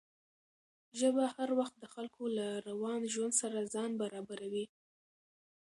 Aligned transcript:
ژبه 0.99 1.23
هر 1.35 1.49
وخت 1.59 1.75
د 1.79 1.85
خلکو 1.93 2.23
له 2.37 2.47
روان 2.69 3.01
ژوند 3.13 3.33
سره 3.41 3.69
ځان 3.73 3.91
برابروي. 4.01 4.65